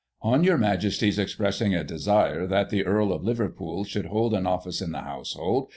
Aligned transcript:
"'On 0.33 0.43
your 0.43 0.57
Majesty's 0.57 1.19
expressing 1.19 1.75
a 1.75 1.83
desire 1.83 2.47
that 2.47 2.71
the 2.71 2.83
Earl 2.87 3.13
of 3.13 3.23
Liverpool 3.23 3.83
should 3.83 4.07
hold 4.07 4.33
an 4.33 4.47
office 4.47 4.81
in 4.81 4.93
the 4.93 5.01
household. 5.01 5.67